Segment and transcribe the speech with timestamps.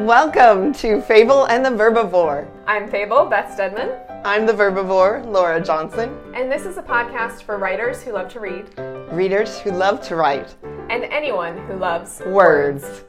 [0.00, 2.48] Welcome to Fable and the Verbivore.
[2.66, 3.98] I'm Fable, Beth Stedman.
[4.24, 6.18] I'm the Verbivore, Laura Johnson.
[6.34, 8.64] And this is a podcast for writers who love to read,
[9.12, 10.54] readers who love to write,
[10.88, 13.04] and anyone who loves words.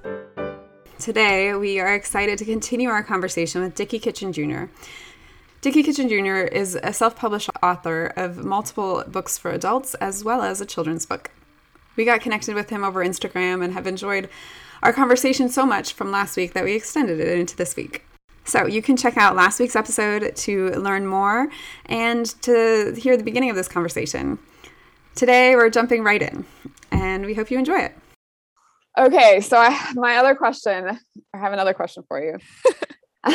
[0.99, 4.65] Today, we are excited to continue our conversation with Dickie Kitchen Jr.
[5.61, 6.41] Dickie Kitchen Jr.
[6.53, 11.05] is a self published author of multiple books for adults as well as a children's
[11.05, 11.31] book.
[11.95, 14.27] We got connected with him over Instagram and have enjoyed
[14.83, 18.05] our conversation so much from last week that we extended it into this week.
[18.43, 21.49] So you can check out last week's episode to learn more
[21.85, 24.39] and to hear the beginning of this conversation.
[25.13, 26.45] Today, we're jumping right in,
[26.91, 27.95] and we hope you enjoy it.
[28.97, 30.97] Okay, so I, my other question,
[31.33, 32.37] I have another question for you.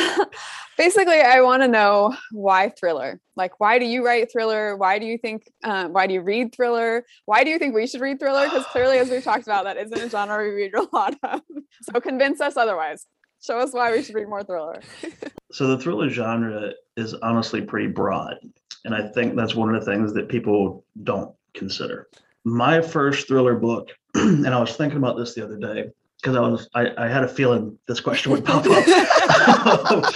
[0.77, 3.19] Basically, I want to know why thriller.
[3.35, 4.75] Like, why do you write thriller?
[4.75, 5.51] Why do you think?
[5.63, 7.05] Um, why do you read thriller?
[7.25, 8.45] Why do you think we should read thriller?
[8.45, 11.41] Because clearly, as we've talked about, that isn't a genre we read a lot of.
[11.83, 13.05] So convince us otherwise.
[13.41, 14.81] Show us why we should read more thriller.
[15.49, 18.35] So the thriller genre is honestly pretty broad,
[18.83, 22.09] and I think that's one of the things that people don't consider.
[22.43, 25.85] My first thriller book, and I was thinking about this the other day
[26.27, 30.13] because I was I, I had a feeling this question would pop up.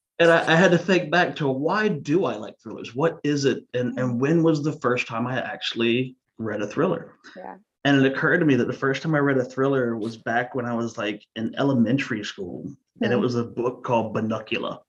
[0.18, 2.94] and I, I, had to think back to why do I like thrillers?
[2.94, 3.64] What is it?
[3.72, 7.14] And and when was the first time I actually read a thriller?
[7.36, 7.56] Yeah.
[7.84, 10.54] And it occurred to me that the first time I read a thriller was back
[10.54, 13.04] when I was like in elementary school, mm-hmm.
[13.04, 14.80] and it was a book called Bunnicula.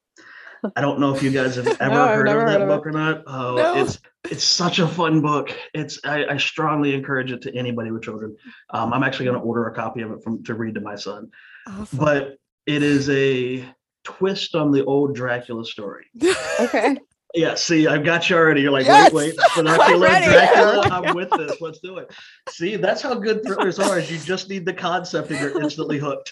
[0.75, 2.91] I don't know if you guys have ever no, heard of that heard book or
[2.91, 3.23] not.
[3.27, 3.75] Oh, no.
[3.77, 5.55] it's it's such a fun book.
[5.73, 8.35] It's I, I strongly encourage it to anybody with children.
[8.69, 10.95] Um, I'm actually going to order a copy of it from to read to my
[10.95, 11.29] son.
[11.67, 11.99] Awesome.
[11.99, 13.65] But it is a
[14.03, 16.05] twist on the old Dracula story.
[16.59, 16.97] okay.
[17.35, 18.61] Yeah, see, I've got you already.
[18.61, 19.11] You're like, yes!
[19.11, 21.59] wait, wait, Dracula, Dracula, I'm with this.
[21.61, 22.13] Let's do it.
[22.49, 23.97] See, that's how good thrillers are.
[23.97, 26.31] Is you just need the concept and you're instantly hooked.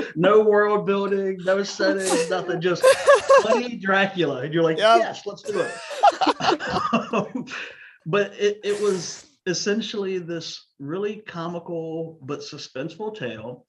[0.16, 2.60] no world building, no settings, nothing.
[2.60, 2.84] Just
[3.42, 4.98] funny Dracula, and you're like, yep.
[4.98, 5.72] yes, let's do it.
[8.06, 13.66] but it, it was essentially this really comical but suspenseful tale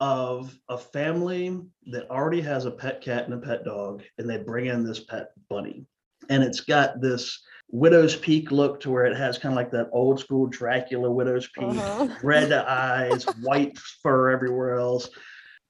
[0.00, 4.38] of a family that already has a pet cat and a pet dog, and they
[4.38, 5.84] bring in this pet bunny.
[6.30, 7.40] And it's got this
[7.72, 11.48] widow's peak look to where it has kind of like that old school Dracula widow's
[11.48, 12.08] peak, uh-huh.
[12.22, 15.08] red eyes, white fur everywhere else.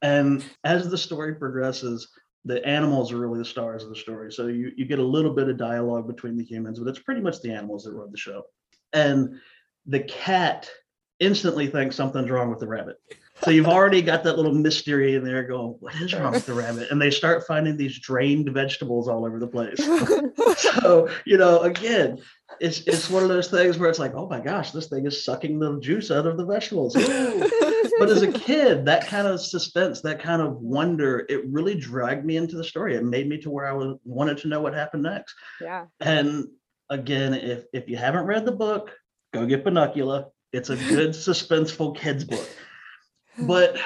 [0.03, 2.09] And as the story progresses,
[2.45, 4.33] the animals are really the stars of the story.
[4.33, 7.21] So you, you get a little bit of dialogue between the humans, but it's pretty
[7.21, 8.45] much the animals that run the show.
[8.93, 9.39] And
[9.87, 10.71] the cat
[11.19, 12.97] instantly thinks something's wrong with the rabbit.
[13.45, 16.55] So you've already got that little mystery in there going, what is wrong with the
[16.55, 16.91] rabbit?
[16.91, 19.79] And they start finding these drained vegetables all over the place.
[20.59, 22.19] so, you know, again,
[22.61, 25.25] it's it's one of those things where it's like, oh my gosh, this thing is
[25.25, 26.93] sucking the juice out of the vegetables.
[27.99, 32.25] but as a kid, that kind of suspense, that kind of wonder, it really dragged
[32.25, 32.97] me into the story.
[32.97, 35.35] It made me to where I was wanted to know what happened next.
[35.61, 35.87] Yeah.
[36.01, 36.49] And
[36.91, 38.95] again, if if you haven't read the book,
[39.33, 40.27] go get Bunnicula.
[40.53, 42.49] It's a good suspenseful kids book
[43.39, 43.79] but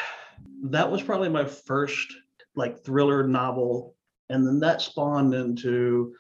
[0.65, 2.13] that was probably my first
[2.57, 3.95] like thriller novel
[4.31, 6.15] and then that spawned into.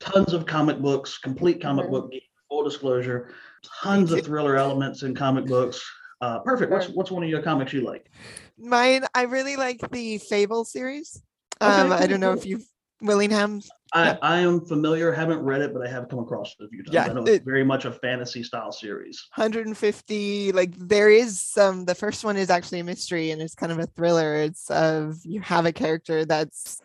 [0.00, 1.94] Tons of comic books complete comic mm-hmm.
[1.94, 2.12] book
[2.48, 3.30] full disclosure.
[3.82, 5.84] Tons of thriller elements in comic books.
[6.20, 6.70] Uh, perfect.
[6.70, 8.10] What's what's one of your comics you like?
[8.58, 11.22] Mine i really like the fable series.
[11.60, 12.64] Um okay, i don't know if you've
[13.02, 13.60] willingham?
[13.94, 16.82] I, I am familiar, haven't read it, but I have come across it a few
[16.82, 16.94] times.
[16.94, 19.26] Yeah, I know it, it's very much a fantasy style series.
[19.34, 23.70] 150, like there is some, the first one is actually a mystery and it's kind
[23.70, 24.36] of a thriller.
[24.36, 26.80] It's of you have a character that's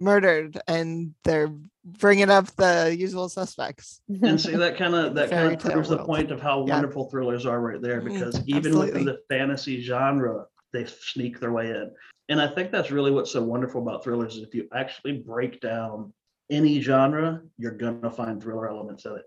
[0.00, 1.52] murdered and they're
[1.84, 4.00] bringing up the usual suspects.
[4.22, 6.74] And see that kind of that kind of proves the point of how yeah.
[6.74, 8.12] wonderful thrillers are right there mm-hmm.
[8.12, 11.90] because mm, even within the fantasy genre, they sneak their way in.
[12.28, 15.60] And I think that's really what's so wonderful about thrillers is if you actually break
[15.60, 16.12] down
[16.50, 19.22] any genre, you're gonna find thriller elements in it.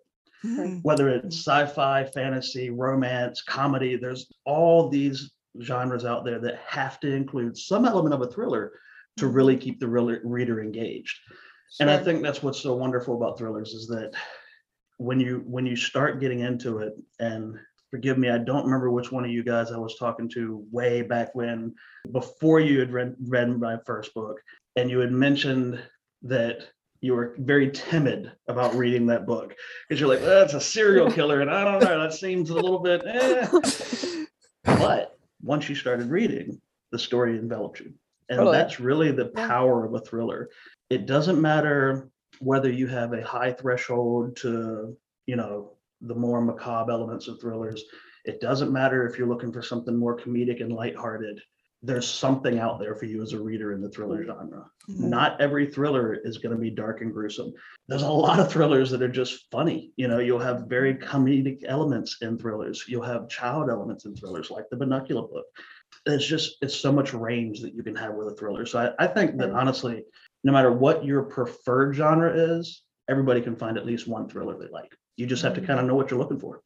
[0.46, 0.78] Mm-hmm.
[0.80, 5.32] Whether it's sci-fi, fantasy, romance, comedy, there's all these
[5.62, 8.72] genres out there that have to include some element of a thriller
[9.18, 9.34] to hmm.
[9.34, 11.20] really keep the reader engaged.
[11.72, 11.88] Sure.
[11.88, 14.12] And I think that's what's so wonderful about thrillers is that
[14.98, 17.58] when you when you start getting into it and
[17.90, 21.02] forgive me, I don't remember which one of you guys I was talking to way
[21.02, 21.76] back when,
[22.12, 24.40] before you had read, read my first book,
[24.78, 25.82] and you had mentioned
[26.24, 26.68] that
[27.02, 29.56] you were very timid about reading that book
[29.88, 32.80] because you're like, that's a serial killer, and I don't know, that seems a little
[32.80, 33.02] bit.
[33.06, 34.26] Eh.
[34.64, 36.62] but once you started reading,
[36.92, 37.94] the story enveloped you,
[38.32, 38.58] and totally.
[38.58, 40.50] that's really the power of a thriller.
[40.90, 44.98] It doesn't matter whether you have a high threshold to,
[45.28, 47.84] you know, the more macabre elements of thrillers.
[48.26, 51.40] It doesn't matter if you're looking for something more comedic and lighthearted.
[51.84, 54.70] there's something out there for you as a reader in the thriller genre.
[54.88, 55.10] Mhm.
[55.10, 57.52] Not every thriller is going to be dark and gruesome.
[57.88, 59.92] There's a lot of thrillers that are just funny.
[59.96, 62.86] You know, you'll have very comedic elements in thrillers.
[62.88, 65.46] You'll have child elements in thrillers, like the Bunnicula book.
[66.06, 68.66] It's just it's so much range that you can have with a thriller.
[68.66, 69.56] So I, I think that Mm.
[69.56, 70.04] honestly,
[70.44, 74.68] no matter what your preferred genre is, everybody can find at least one thriller they
[74.70, 74.96] like.
[75.18, 75.68] You just have to Mm.
[75.68, 76.62] kind of know what you're looking for.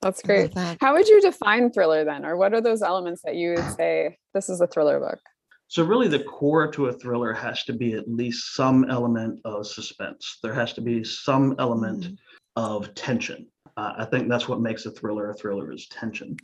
[0.00, 0.54] That's great.
[0.54, 0.78] that.
[0.80, 2.24] How would you define thriller then?
[2.24, 5.18] Or what are those elements that you would say this is a thriller book?
[5.66, 9.66] So really the core to a thriller has to be at least some element of
[9.66, 10.38] suspense.
[10.42, 12.16] There has to be some element Mhm.
[12.56, 13.48] of tension.
[13.76, 16.36] Uh, I think that's what makes a thriller a thriller is tension.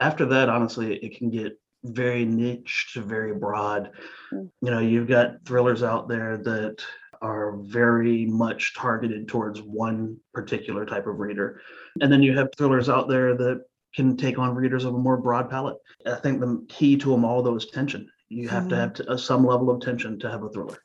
[0.00, 3.90] After that, honestly, it can get very niche to very broad.
[4.32, 4.50] Mm.
[4.62, 6.82] You know, you've got thrillers out there that
[7.20, 11.60] are very much targeted towards one particular type of reader.
[12.00, 13.64] And then you have thrillers out there that
[13.94, 15.78] can take on readers of a more broad palette.
[16.06, 18.08] I think the key to them all though is tension.
[18.28, 18.78] You have to Mhm.
[18.78, 20.78] have t- uh, some level of tension to have a thriller.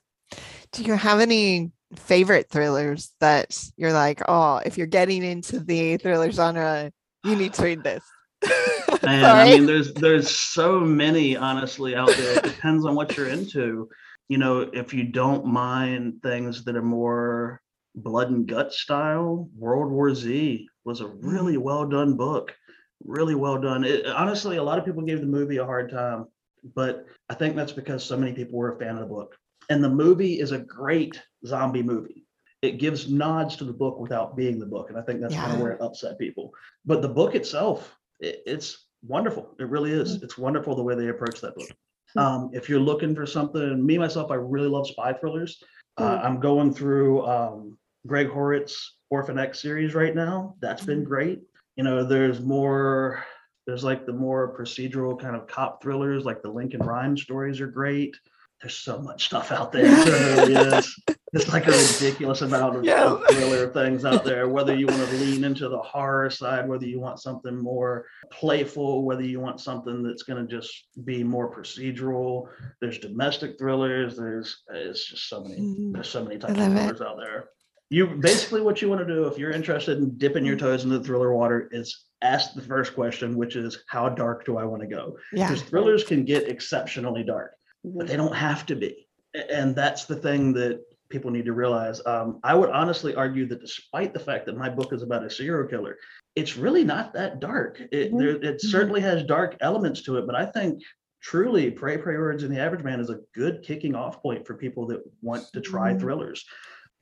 [0.72, 5.98] Do you have any favorite thrillers that you're like, oh, if you're getting into the
[5.98, 6.92] thriller genre,
[7.24, 8.04] you need to read this?
[9.06, 12.38] Man, I mean, there's there's so many honestly out there.
[12.38, 13.90] It depends on what you're into.
[14.30, 17.62] You know, if you don't mind things that are more
[17.96, 21.64] blood and gut style, World War Z was a really mm-hmm.
[21.64, 22.56] well done book.
[23.04, 23.84] Really well done.
[23.84, 26.28] It, honestly, a lot of people gave the movie a hard time,
[26.76, 29.36] but I think that's because so many people were a fan of the book.
[29.70, 32.26] And the movie is a great zombie movie.
[32.62, 35.52] It gives nods to the book without being the book, and I think that's kind
[35.52, 36.52] of where it upset people.
[36.86, 39.56] But the book itself, it, it's wonderful.
[39.60, 40.22] It really is.
[40.24, 41.70] It's wonderful the way they approach that book.
[42.16, 45.62] Um, if you're looking for something, me myself, I really love spy thrillers.
[45.98, 47.78] Uh, I'm going through um,
[48.08, 50.56] Gregg Hurwitz's Orphan X series right now.
[50.60, 51.42] That's been great.
[51.76, 53.24] You know, there's more.
[53.66, 57.68] There's like the more procedural kind of cop thrillers, like the Lincoln Rhyme stories are
[57.68, 58.16] great.
[58.64, 59.84] There's so much stuff out there.
[60.06, 60.98] There really is.
[61.34, 63.12] It's like a ridiculous amount of, Yeah.
[63.12, 64.48] of thriller things out there.
[64.48, 69.04] Whether you want to lean into the horror side, whether you want something more playful,
[69.04, 70.72] whether you want something that's going to just
[71.04, 72.48] be more procedural.
[72.80, 74.16] There's domestic thrillers.
[74.16, 75.60] There's it's just so many.
[75.60, 75.94] Mhm.
[75.96, 76.80] There's so many types of love it.
[76.80, 77.50] thrillers out there.
[77.90, 80.98] You basically what you want to do if you're interested in dipping your toes into
[81.00, 84.82] the thriller water is ask the first question, which is how dark do I want
[84.84, 85.18] to go?
[85.34, 85.50] Yeah.
[85.50, 87.52] Because thrillers can get exceptionally dark.
[87.84, 89.08] But they don't have to be.
[89.52, 92.02] And that's the thing that people need to realize.
[92.06, 95.30] Um, I would honestly argue that despite the fact that my book is about a
[95.30, 95.98] serial killer,
[96.36, 97.80] it's really not that dark.
[97.92, 98.20] It, Mhm.
[98.20, 100.82] there, it certainly has dark elements to it, but I think
[101.22, 104.56] truly Pray Pray Words and the Average Man is a good kicking off point for
[104.56, 106.00] people that want to try Mhm.
[106.00, 106.46] thrillers.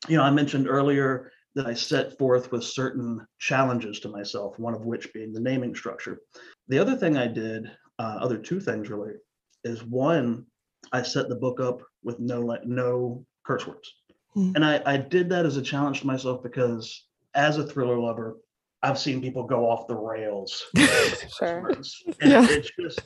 [0.08, 4.74] You know, I mentioned earlier that I set forth with certain challenges to myself, one
[4.74, 6.22] of which being the naming structure.
[6.70, 7.70] The other thing I did,
[8.00, 9.14] uh, other two things really,
[9.64, 10.46] is one,
[10.92, 13.94] I set the book up with no like no curse words.
[14.36, 14.56] Mm.
[14.56, 18.38] And I, I did that as a challenge to myself because as a thriller lover,
[18.84, 20.66] I've seen people go off the rails.
[21.38, 21.70] Sure.
[21.70, 22.46] And Yeah.
[22.50, 23.00] it's just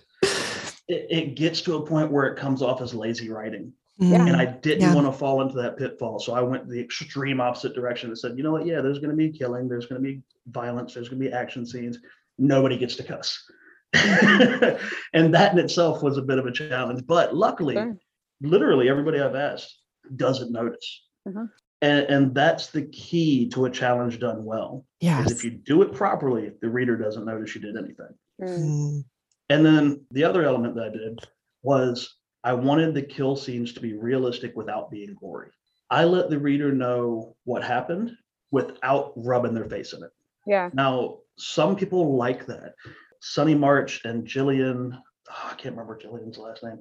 [0.87, 3.73] it, it gets to a point where it comes off as lazy writing.
[4.01, 4.27] Mm.
[4.29, 4.93] And I didn't Yeah.
[4.95, 6.19] want to fall into that pitfall.
[6.19, 8.65] So I went the extreme opposite direction and said, you know what?
[8.65, 11.33] Yeah, there's going to be killing, there's going to be violence, there's going to be
[11.33, 11.97] action scenes.
[12.37, 13.41] Nobody gets to cuss.
[15.13, 17.05] and that in itself was a bit of a challenge.
[17.07, 17.97] But luckily, Sure.
[18.41, 19.79] literally everybody I've asked
[20.15, 21.03] doesn't notice.
[21.27, 21.49] Mhm.
[21.81, 24.85] And, and that's the key to a challenge done well.
[25.01, 25.31] Yes.
[25.31, 28.09] if you do it properly, the reader doesn't notice you did anything.
[28.41, 29.03] Mm.
[29.49, 31.19] And then the other element that I did
[31.63, 35.49] was I wanted the kill scenes to be realistic without being gory.
[35.89, 38.11] I let the reader know what happened
[38.51, 40.11] without rubbing their face in it.
[40.47, 40.69] Yeah.
[40.73, 42.73] Now, some people like that.
[43.25, 44.91] Sunny March and Jillian,
[45.29, 46.77] oh, I can't remember Jillian's last name,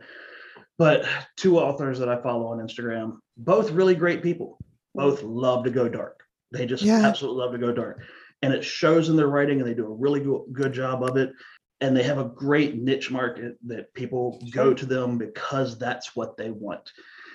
[0.76, 4.58] but two authors that I follow on Instagram, both really great people,
[4.94, 6.20] both love to go dark.
[6.52, 7.00] They just Yeah.
[7.02, 8.02] absolutely love to go dark.
[8.42, 11.16] And it shows in their writing, and they do a really go- good job of
[11.16, 11.32] it.
[11.80, 16.36] And they have a great niche market that people go to them because that's what
[16.36, 16.92] they want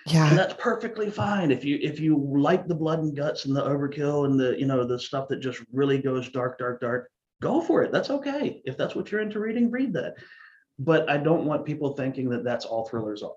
[0.07, 0.29] Yeah.
[0.29, 3.61] and that's perfectly fine if you if you like the blood and guts and the
[3.61, 7.11] overkill and the you know the stuff that just really goes dark dark dark
[7.41, 7.91] go for it.
[7.91, 8.61] That's okay.
[8.65, 10.15] If that's what you're into reading read that.
[10.77, 13.33] But i don't want people thinking that that's all thrillers are.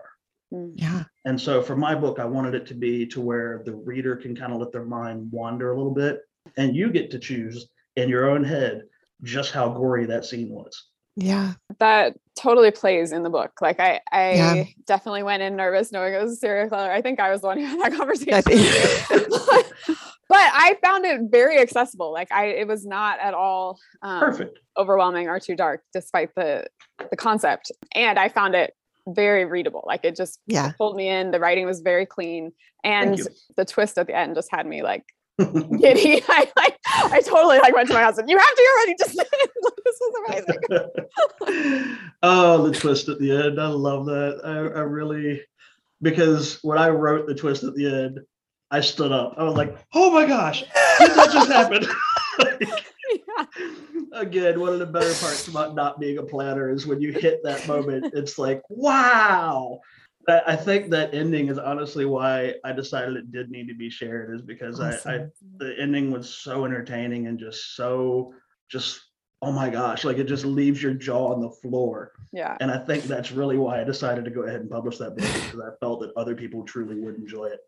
[0.53, 0.73] Mm.
[0.77, 1.05] Yeah.
[1.25, 4.37] and so for my book i wanted it to be to where the reader can
[4.37, 6.21] kind of let their mind wander a little bit
[6.59, 8.83] and you get to choose in your own head
[9.23, 11.53] just how gory that scene was Yeah.
[11.79, 13.53] that totally plays in the book.
[13.61, 14.65] Like I, I Yeah.
[14.87, 16.91] definitely went in nervous knowing it was a serial killer.
[16.91, 18.35] I think I was the one who had that conversation.
[18.35, 18.67] I think-
[20.29, 22.13] but I found it very accessible.
[22.13, 26.67] Like I, it was not at all um, perfect overwhelming or too dark, despite the
[27.11, 27.71] the concept.
[27.95, 28.73] And I found it
[29.09, 29.83] very readable.
[29.87, 30.73] Like it just Yeah.
[30.79, 31.31] pulled me in.
[31.33, 32.53] The writing was very clean,
[32.85, 33.21] and
[33.57, 35.05] the twist at the end just had me like
[35.39, 36.23] giddy.
[36.29, 38.29] I like, I totally like went to my husband.
[38.29, 38.95] You have to get ready.
[38.99, 39.17] Just
[39.85, 40.47] this was
[41.41, 41.99] amazing.
[42.23, 43.61] oh, the twist at the end.
[43.61, 44.41] I love that.
[44.45, 45.43] I, I really,
[46.01, 48.21] because when I wrote the twist at the end,
[48.71, 49.35] I stood up.
[49.37, 50.61] I was like, oh my gosh,
[50.99, 51.85] did that just happen?
[52.41, 53.45] yeah.
[54.15, 57.43] Again, one of the better parts about not being a planner is when you hit
[57.45, 59.81] that moment, it's like, wow.
[60.29, 63.91] I I think that ending is honestly why I decided it did need to be
[63.91, 65.27] shared, is because I, I
[65.57, 68.35] the ending was so entertaining and just so
[68.69, 69.01] just
[69.43, 72.13] oh my gosh, like it just leaves your jaw on the floor.
[72.33, 72.57] Yeah.
[72.61, 75.29] And I think that's really why I decided to go ahead and publish that book
[75.35, 77.61] because I felt that other people truly would enjoy it.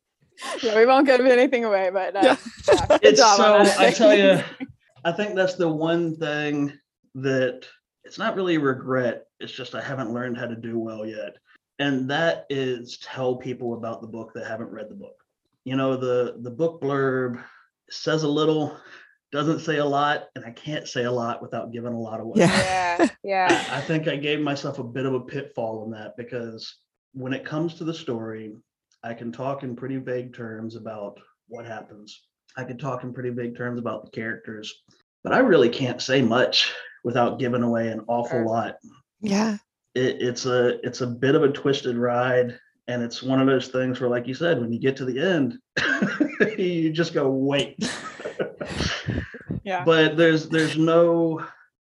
[0.62, 0.76] Yeah.
[0.76, 2.37] We won't give anything away, but uh, Yeah.
[2.68, 3.64] yeah, It's so.
[3.78, 4.42] I tell you,
[5.04, 6.73] I think that's the one thing
[7.16, 7.66] that
[8.04, 9.26] it's not really a regret.
[9.40, 11.37] It's just I haven't learned how to do well yet.
[11.78, 15.16] And that is tell people about the book that haven't read the book.
[15.64, 17.43] You know, the the book blurb
[17.90, 18.76] says a little,
[19.33, 22.35] doesn't say a lot, and I can't say a lot without giving a lot away.
[22.37, 22.97] Yeah.
[22.99, 23.09] yeah.
[23.25, 23.64] Yeah.
[23.71, 26.76] I think I gave myself a bit of a pitfall in that because
[27.12, 28.54] when it comes to the story,
[29.02, 32.23] I can talk in pretty vague terms about what happens.
[32.57, 34.83] I can talk in pretty vague terms about the characters,
[35.25, 38.47] but I really can't say much without giving away an awful Sure.
[38.47, 38.76] lot.
[39.21, 39.57] Yeah.
[39.94, 42.58] It, it's a it's a bit of a twisted ride,
[42.88, 45.18] and it's one of those things where, like you said, when you get to the
[45.20, 45.58] end,
[46.58, 47.78] you just go wait.
[49.66, 49.82] Yeah.
[49.82, 51.42] but there's there's no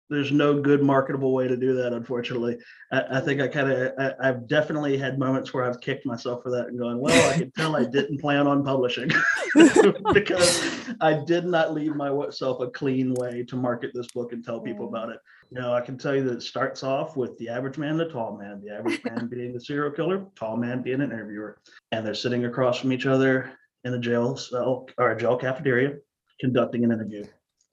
[0.09, 2.59] there's no good marketable way to do that unfortunately.
[2.93, 6.51] I, I think i kind of i've definitely had moments where i've kicked myself for
[6.51, 9.11] that and going well i can tell i didn't plan on publishing
[10.13, 10.63] because
[11.01, 14.89] i did not leave myself a clean way to market this book and tell people
[14.89, 15.19] about it.
[15.51, 18.01] You know i can tell you that it starts off with the average man and
[18.01, 21.59] the tall man the average man being the serial killer tall man being an interviewer
[21.93, 23.53] and they're sitting across from each other
[23.85, 25.95] in a jail cell or a jail cafeteria
[26.41, 27.25] conducting an interview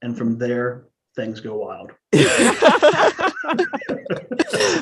[0.02, 0.40] and from mm-hmm.
[0.40, 0.86] there
[1.16, 1.92] things go wild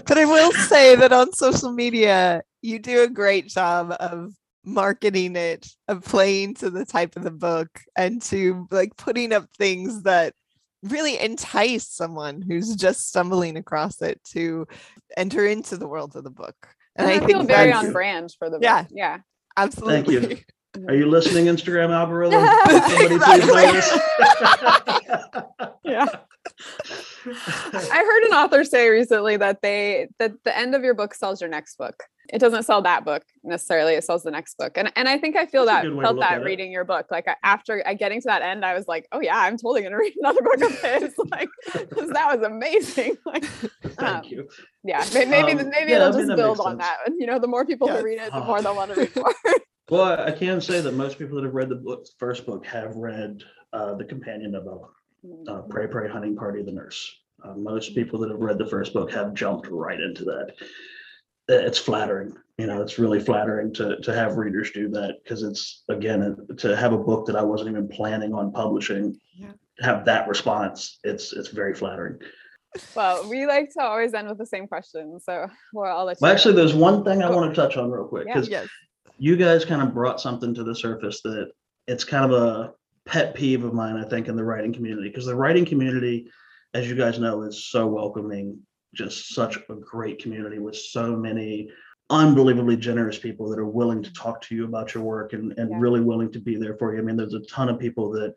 [0.06, 4.34] but I will say that on social media, you do a great job of
[4.64, 9.46] marketing it, of playing to the type of the book, and to like putting up
[9.58, 10.34] things that
[10.84, 14.68] really entice someone who's just stumbling across it to
[15.16, 16.56] enter into the world of the book.
[16.96, 18.64] And I, feel think very on brand for the book.
[18.64, 18.86] Yeah.
[18.92, 19.20] Yeah.
[19.56, 20.44] absolutely.
[20.88, 23.98] are you listening instagram algorithm somebody please notice
[25.84, 26.06] Yeah.
[27.25, 31.42] I heard an author say recently that they that the end of your book sells
[31.42, 32.04] your next book.
[32.32, 33.94] It doesn't sell that book necessarily.
[33.94, 36.20] It sells the next book, and and I think I feel That's that to felt
[36.20, 37.08] that reading your book.
[37.12, 39.82] Like I- after I getting to that end, I was like, oh yeah, I'm totally
[39.84, 41.13] gonna read another book of his.
[41.32, 43.18] Like that was amazing.
[43.25, 43.44] Like
[44.00, 44.48] um, you
[44.84, 46.80] yeah, may- maybe Um, maybe yeah, it'll just build on sense.
[46.80, 46.98] that.
[47.06, 48.00] And you know, the more people Yes.
[48.00, 48.46] who read it, the Ah.
[48.46, 49.34] more they'll want to read more.
[49.92, 52.96] Well i can say that most people that have read the book, first book have
[52.96, 53.44] read
[53.74, 54.88] uh, the companion novella
[55.48, 58.94] uh, pray pray hunting party the nurse uh, most people that have read the first
[58.94, 60.48] book have jumped right into that
[61.50, 65.44] Uh, it's flattering you know it's really flattering to to have readers do that because
[65.44, 66.20] it's again
[66.58, 69.06] to have a book that i wasn't even planning on publishing
[69.44, 69.54] Yeah.
[69.82, 72.18] have that response it's it's very flattering
[72.96, 76.20] well, we like to always end with the same question, so well, I'll let you.
[76.22, 78.34] well actually there's one thing i want to touch on real quick Yeah.
[78.36, 78.68] because yes.
[79.22, 81.51] You guys kind of brought something to the surface that
[81.86, 82.74] it's kind of a
[83.06, 85.10] pet peeve of mine, I think, in the writing community.
[85.10, 86.32] Because the writing community,
[86.74, 88.58] as you guys know, is so welcoming,
[88.96, 91.70] just such a great community with so many
[92.10, 95.70] unbelievably generous people that are willing to talk to you about your work and, and
[95.70, 95.78] Yeah.
[95.80, 97.00] really willing to be there for you.
[97.00, 98.34] I mean, there's a ton of people that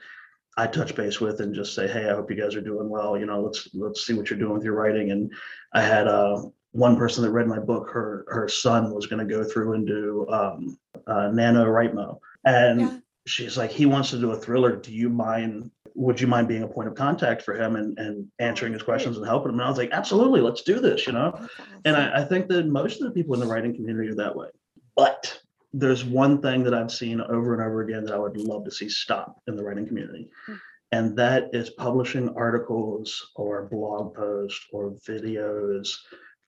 [0.59, 3.19] I touch base with and just say, Hey, I hope you guys are doing well.
[3.19, 5.12] You know, let's let's see what you're doing with your writing.
[5.12, 5.33] And
[5.73, 6.43] I had uh
[6.75, 9.87] one person that read my book, her her son was going to go through and
[9.87, 10.76] do um,
[11.07, 12.99] uh, NaNoWriMo, and Yeah.
[13.26, 14.75] she's like, he wants to do a thriller.
[14.76, 15.71] Do you mind?
[15.95, 19.16] Would you mind being a point of contact for him and, and answering his questions
[19.16, 19.61] and helping him?
[19.61, 21.07] And I was like, absolutely, let's do this.
[21.07, 21.47] You know,
[21.85, 21.97] and.
[21.97, 24.49] I, I think that most of the people in the writing community are that way.
[24.97, 25.40] But
[25.73, 28.73] there's one thing that I've seen over and over again that I would love to
[28.73, 30.28] see stop in the writing community.
[30.47, 30.54] Hmm.
[30.90, 35.97] And that is publishing articles or blog posts or videos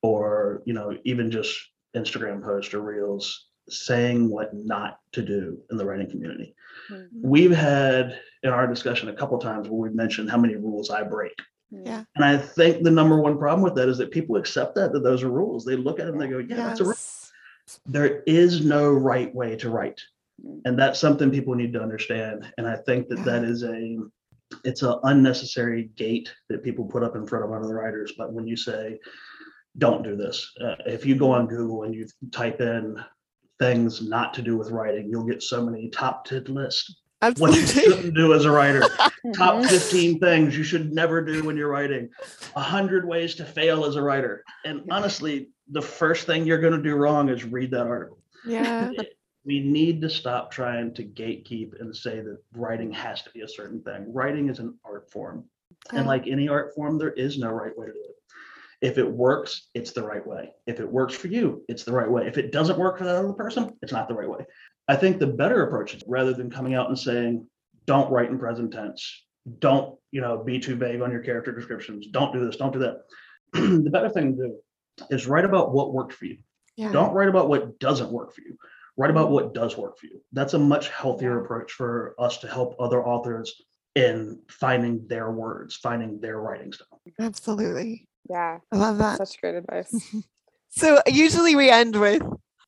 [0.01, 1.55] or, you know, even just
[1.95, 6.55] Instagram posts or reels saying what not to do in the writing community.
[6.89, 7.07] Mhm.
[7.21, 11.03] We've had in our discussion a couple times where we've mentioned how many rules I
[11.03, 11.33] break.
[11.69, 12.03] Yeah.
[12.15, 15.03] And I think the number one problem with that is that people accept that that
[15.03, 15.65] those are rules.
[15.65, 16.95] They look at them and they go, "Yeah, that's a rule."
[17.85, 19.99] There is no right way to write,
[20.41, 20.61] Mm.
[20.63, 22.45] and that's something people need to understand.
[22.57, 23.97] And I think that that is a
[24.63, 28.13] it's an unnecessary gate that people put up in front of other writers.
[28.17, 28.97] But when you say
[29.77, 30.51] don't do this.
[30.63, 32.97] Uh, if you go on Google and you type in
[33.59, 36.95] things not to do with writing, you'll get so many top 10 lists.
[37.37, 38.81] What you shouldn't do as a writer.
[39.35, 39.67] Top Mhm.
[39.69, 42.09] 15 things you should never do when you're writing.
[42.53, 44.43] 100 ways to fail as a writer.
[44.65, 48.19] And honestly, the first thing you're going to do wrong is read that article.
[48.45, 48.91] yeah.
[49.45, 53.47] we need to stop trying to gatekeep and say that writing has to be a
[53.47, 54.13] certain thing.
[54.13, 55.45] Writing is an art form.
[55.93, 58.16] And like any art form, there is no right way to do it.
[58.81, 60.51] If it works, it's the right way.
[60.67, 62.27] If it works for you, it's the right way.
[62.27, 64.45] If it doesn't work for that other person, it's not the right way.
[64.87, 67.47] I think the better approach is rather than coming out and saying,
[67.85, 69.25] don't write in present tense,
[69.59, 72.79] don't, you know, be too vague on your character descriptions, don't do this, don't do
[72.79, 73.01] that.
[73.53, 74.57] the better thing to do
[75.09, 76.37] is write about what worked for you.
[76.75, 76.91] Yeah.
[76.91, 78.57] Don't write about what doesn't work for you.
[78.97, 80.21] Write about what does work for you.
[80.33, 83.53] That's a much healthier approach for us to help other authors
[83.95, 87.01] in finding their words, finding their writing style.
[87.19, 88.07] Absolutely.
[88.29, 89.17] Yeah, I love that.
[89.17, 89.93] such great advice.
[90.69, 92.21] So usually we end with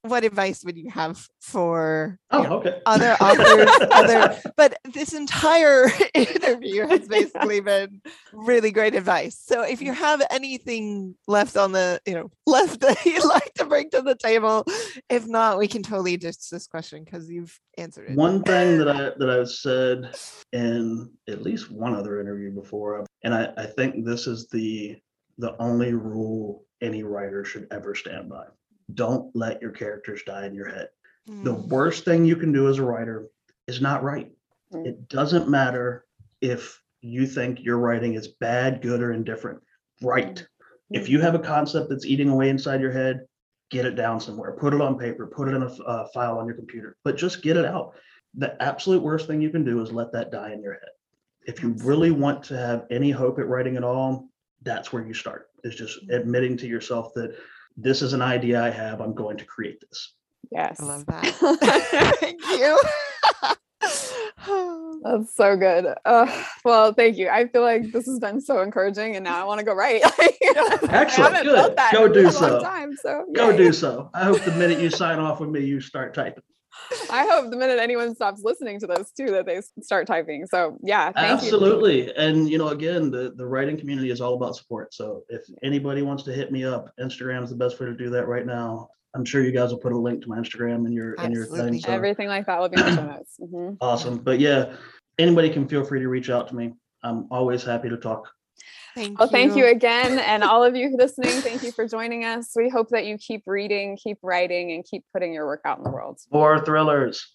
[0.04, 2.82] what advice would you have for you Oh, know, okay.
[2.86, 8.02] other authors, other but this entire interview has basically been
[8.32, 9.38] really great advice.
[9.38, 9.96] So if you mm.
[9.96, 14.16] have anything left on the, you know, left that you'd like to bring to the
[14.16, 14.66] table,
[15.10, 18.18] if not, we can totally ditch this question because you've answered it.
[18.18, 20.16] One thing that I that I've said
[20.54, 24.98] in at least one other interview before, and I, I think this is the
[25.40, 28.44] the only rule any writer should ever stand by.
[28.94, 30.90] Don't let your characters die in your head.
[31.28, 33.28] The Mm, worst thing you can do as a writer
[33.68, 34.32] is not write.
[34.74, 34.86] Mm.
[34.86, 36.06] It doesn't matter
[36.42, 39.62] if you think your writing is bad, good, or indifferent.
[40.02, 40.46] Write.
[40.92, 43.26] If you have a concept that's eating away inside your head,
[43.70, 44.54] get it down somewhere.
[44.54, 45.28] Put it on paper.
[45.28, 46.98] Put it in a uh, file on your computer.
[47.04, 47.94] But just get it out.
[48.36, 50.90] The absolute worst thing you can do is let that die in your head.
[51.46, 54.29] If you really want to have any hope at writing at all,
[54.64, 55.50] that's where you start.
[55.64, 57.36] Is just admitting to yourself that
[57.78, 59.02] this is an idea I have.
[59.02, 60.14] I'm going to create this.
[60.52, 60.80] Yes.
[60.80, 62.18] I love that.
[62.20, 62.80] Thank you.
[65.04, 65.94] That's so good.
[66.06, 67.30] Uh, well, thank you.
[67.30, 70.02] I feel like this has been so encouraging, and now I want to go write.
[70.06, 71.44] I Excellent.
[71.44, 71.78] Good.
[71.94, 72.60] Go do so.
[72.62, 74.10] Time, so Go do so.
[74.14, 76.44] I hope the minute you sign off with me, you start typing.
[77.12, 80.46] I hope the minute anyone stops listening to this too, that they start typing.
[80.48, 81.48] So yeah, thank you.
[81.48, 82.16] Absolutely.
[82.16, 84.94] And you know, again, the, the writing community is all about support.
[84.94, 88.10] So if anybody wants to hit me up, Instagram is the best way to do
[88.12, 88.90] that right now.
[89.16, 91.46] I'm sure you guys will put a link to my Instagram in your in your
[91.46, 91.80] thing.
[91.80, 93.36] So Everything like that will be in the show notes.
[93.42, 93.78] Mhm.
[93.82, 94.18] awesome.
[94.20, 94.76] But yeah,
[95.18, 96.74] anybody can feel free to reach out to me.
[97.04, 98.30] I'm always happy to talk.
[98.96, 99.32] Thank Well, you.
[99.32, 100.20] thank you again.
[100.20, 102.52] And all of you listening, thank you for joining us.
[102.56, 105.84] We hope that you keep reading, keep writing, and keep putting your work out in
[105.84, 106.20] the world.
[106.32, 107.28] More thrillers.